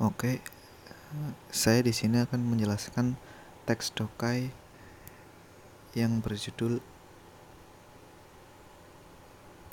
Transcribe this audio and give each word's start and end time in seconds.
Oke, 0.00 0.40
saya 1.52 1.84
di 1.84 1.92
sini 1.92 2.24
akan 2.24 2.40
menjelaskan 2.40 3.20
teks 3.68 3.92
Dokai 3.92 4.48
yang 5.92 6.24
berjudul 6.24 6.80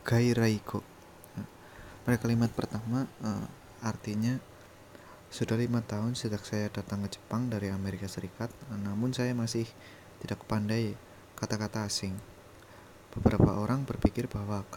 Gai 0.03 0.35
Raiko. 0.35 0.83
Pada 2.03 2.19
kalimat 2.19 2.51
pertama, 2.51 3.07
eh, 3.23 3.47
artinya 3.79 4.35
sudah 5.31 5.55
lima 5.55 5.79
tahun 5.79 6.19
sejak 6.19 6.43
saya 6.43 6.67
datang 6.75 7.07
ke 7.07 7.15
Jepang 7.15 7.47
dari 7.47 7.71
Amerika 7.71 8.11
Serikat, 8.11 8.51
namun 8.67 9.15
saya 9.15 9.31
masih 9.31 9.63
tidak 10.19 10.43
pandai 10.43 10.99
kata-kata 11.39 11.87
asing. 11.87 12.19
Beberapa 13.15 13.63
orang 13.63 13.87
berpikir 13.87 14.27
bahwa 14.27 14.67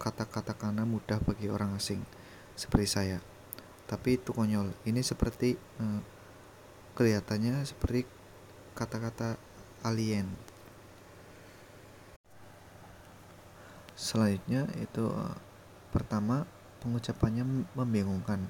kata-kata 0.00 0.56
kana 0.56 0.88
mudah 0.88 1.20
bagi 1.20 1.52
orang 1.52 1.76
asing 1.76 2.00
seperti 2.56 2.88
saya. 2.88 3.20
Tapi 3.88 4.20
itu 4.20 4.36
konyol. 4.36 4.70
Ini 4.84 5.00
seperti 5.00 5.56
eh, 5.56 6.00
kelihatannya 6.94 7.64
seperti 7.64 8.04
kata-kata 8.76 9.40
alien. 9.82 10.28
Selanjutnya 13.98 14.68
itu 14.78 15.08
eh, 15.08 15.36
pertama 15.90 16.44
pengucapannya 16.84 17.66
membingungkan. 17.74 18.46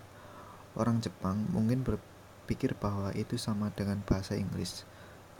Orang 0.77 1.01
Jepang 1.01 1.49
mungkin 1.49 1.87
berpikir 1.87 2.77
bahwa 2.77 3.11
itu 3.17 3.41
sama 3.41 3.73
dengan 3.73 3.99
bahasa 4.05 4.37
Inggris, 4.37 4.85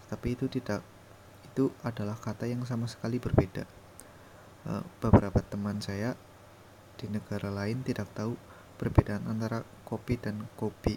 tapi 0.09 0.39
itu 0.39 0.49
tidak. 0.49 0.81
Itu 1.45 1.75
adalah 1.83 2.17
kata 2.17 2.47
yang 2.47 2.63
sama 2.65 2.87
sekali 2.87 3.19
berbeda. 3.19 3.67
Eh, 4.69 4.83
beberapa 5.03 5.43
teman 5.45 5.83
saya 5.85 6.17
di 6.99 7.07
negara 7.07 7.53
lain 7.53 7.87
tidak 7.87 8.11
tahu 8.17 8.35
perbedaan 8.79 9.27
antara 9.27 9.67
kopi 9.83 10.15
dan 10.17 10.47
kopi. 10.55 10.97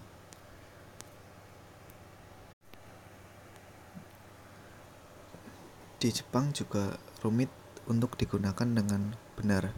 Di 6.01 6.09
Jepang 6.09 6.49
juga 6.53 6.97
rumit 7.21 7.49
untuk 7.85 8.17
digunakan 8.17 8.65
dengan 8.65 9.13
benar, 9.37 9.69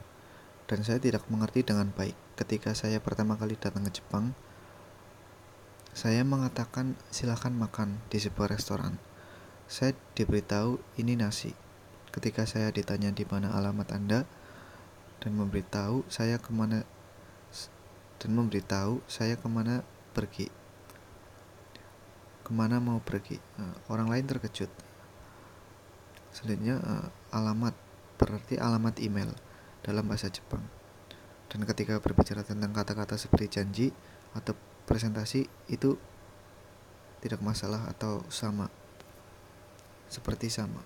dan 0.67 0.79
saya 0.83 0.99
tidak 0.99 1.27
mengerti 1.27 1.67
dengan 1.67 1.91
baik. 1.91 2.15
Ketika 2.39 2.71
saya 2.71 3.03
pertama 3.03 3.35
kali 3.35 3.59
datang 3.59 3.83
ke 3.87 3.99
Jepang, 3.99 4.31
saya 5.91 6.23
mengatakan 6.23 6.95
silakan 7.11 7.59
makan 7.59 7.89
di 8.07 8.23
sebuah 8.23 8.55
restoran. 8.55 8.97
Saya 9.67 9.93
diberitahu 10.15 10.79
ini 10.99 11.19
nasi. 11.19 11.51
Ketika 12.09 12.47
saya 12.47 12.71
ditanya 12.71 13.11
di 13.11 13.27
mana 13.27 13.51
alamat 13.53 13.89
Anda 13.93 14.25
dan 15.19 15.31
memberitahu 15.37 16.07
saya 16.07 16.39
ke 16.39 16.49
mana 16.55 16.87
dan 18.23 18.39
memberitahu 18.39 19.03
saya 19.03 19.35
ke 19.35 19.43
mana 19.51 19.83
pergi. 20.15 20.47
Ke 22.39 22.55
mana 22.55 22.79
mau 22.79 23.03
pergi. 23.03 23.35
Uh, 23.59 23.75
orang 23.91 24.07
lain 24.07 24.23
terkejut. 24.23 24.71
Selanjutnya 26.31 26.79
uh, 26.79 27.11
alamat 27.35 27.75
berarti 28.15 28.55
alamat 28.55 28.95
email 29.03 29.27
dalam 29.83 30.07
bahasa 30.07 30.31
Jepang. 30.31 30.63
Dan 31.51 31.67
ketika 31.67 31.99
berbicara 31.99 32.47
tentang 32.47 32.71
kata-kata 32.71 33.19
seperti 33.19 33.59
janji 33.59 33.87
atau 34.31 34.55
presentasi 34.87 35.43
itu 35.67 35.99
tidak 37.19 37.43
masalah 37.43 37.91
atau 37.91 38.23
sama. 38.31 38.71
Seperti 40.07 40.47
sama. 40.47 40.79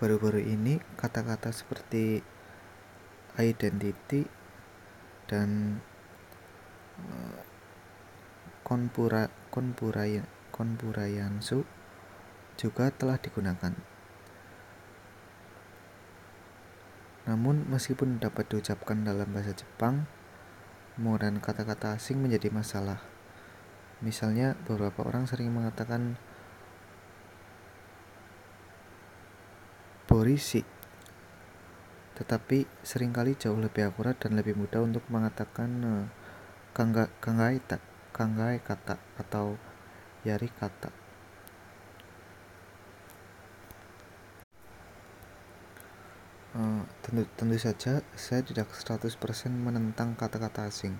Baru-baru 0.00 0.40
ini 0.40 0.80
kata-kata 0.96 1.52
seperti 1.52 2.20
identity 3.36 4.24
dan 5.28 5.80
uh, 7.00 7.38
konpura 8.66 9.30
konpurayansu 10.50 11.62
juga 12.56 12.88
telah 12.90 13.20
digunakan. 13.20 13.72
Namun 17.26 17.66
meskipun 17.66 18.22
dapat 18.22 18.46
diucapkan 18.48 19.02
dalam 19.02 19.26
bahasa 19.34 19.52
Jepang, 19.52 20.06
penggunaan 20.94 21.42
kata-kata 21.42 21.98
asing 21.98 22.22
menjadi 22.22 22.48
masalah. 22.54 23.02
Misalnya 24.00 24.54
beberapa 24.64 25.02
orang 25.04 25.26
sering 25.26 25.50
mengatakan 25.50 26.16
Borisi. 30.06 30.75
Tetapi 32.16 32.64
sering 32.80 33.12
kali 33.12 33.36
jauh 33.36 33.60
lebih 33.60 33.92
akurat 33.92 34.16
dan 34.16 34.40
lebih 34.40 34.56
mudah 34.56 34.80
untuk 34.80 35.04
mengatakan 35.12 35.70
uh, 35.84 36.04
kangga, 36.72 37.12
kanggai, 37.20 37.60
kanggai 38.16 38.56
kata 38.64 38.96
atau 39.20 39.60
yari 40.24 40.48
kata. 40.48 40.88
Uh, 46.56 46.88
tentu, 47.04 47.28
tentu 47.36 47.56
saja 47.60 48.00
saya 48.16 48.40
tidak 48.40 48.72
100% 48.72 49.12
menentang 49.52 50.16
kata-kata 50.16 50.72
asing. 50.72 50.96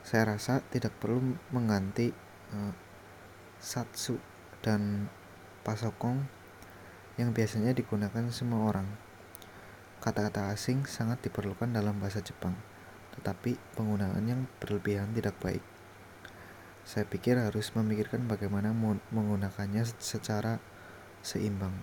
Saya 0.00 0.32
rasa 0.32 0.64
tidak 0.72 0.96
perlu 0.96 1.36
mengganti 1.52 2.08
uh, 2.56 2.72
satsu 3.60 4.16
dan 4.64 5.12
pasokong 5.60 6.24
yang 7.20 7.36
biasanya 7.36 7.76
digunakan 7.76 8.32
semua 8.32 8.72
orang. 8.72 8.88
Kata-kata 10.06 10.54
asing 10.54 10.86
sangat 10.86 11.18
diperlukan 11.26 11.66
dalam 11.66 11.98
bahasa 11.98 12.22
Jepang, 12.22 12.54
tetapi 13.18 13.58
penggunaan 13.74 14.22
yang 14.22 14.46
berlebihan 14.62 15.10
tidak 15.10 15.34
baik. 15.42 15.66
Saya 16.86 17.02
pikir 17.10 17.34
harus 17.34 17.74
memikirkan 17.74 18.30
bagaimana 18.30 18.70
menggunakannya 19.10 19.82
secara 19.98 20.62
seimbang. 21.26 21.74